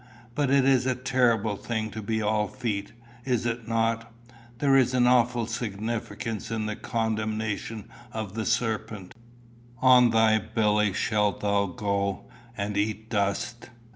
But 0.33 0.49
it 0.49 0.65
is 0.65 0.87
a 0.87 0.95
terrible 0.95 1.55
thing 1.55 1.91
to 1.91 2.01
be 2.01 2.23
all 2.23 2.47
feet, 2.47 2.91
is 3.23 3.45
it 3.45 3.67
not? 3.67 4.11
There 4.57 4.75
is 4.75 4.95
an 4.95 5.05
awful 5.05 5.45
significance 5.45 6.49
in 6.49 6.65
the 6.65 6.75
condemnation 6.75 7.87
of 8.11 8.33
the 8.33 8.47
serpent 8.47 9.13
'On 9.79 10.09
thy 10.09 10.39
belly 10.39 10.91
shalt 10.91 11.41
thou 11.41 11.67
go, 11.67 12.25
and 12.57 12.77
eat 12.77 13.11
dust. 13.11 13.69